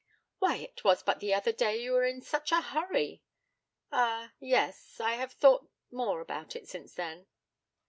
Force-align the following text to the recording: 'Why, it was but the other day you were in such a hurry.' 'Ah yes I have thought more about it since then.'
'Why, 0.39 0.55
it 0.55 0.83
was 0.83 1.03
but 1.03 1.19
the 1.19 1.31
other 1.31 1.51
day 1.51 1.79
you 1.79 1.91
were 1.91 2.05
in 2.05 2.21
such 2.21 2.51
a 2.51 2.59
hurry.' 2.59 3.21
'Ah 3.91 4.33
yes 4.39 4.99
I 4.99 5.13
have 5.13 5.33
thought 5.33 5.69
more 5.91 6.21
about 6.21 6.55
it 6.55 6.67
since 6.67 6.95
then.' 6.95 7.27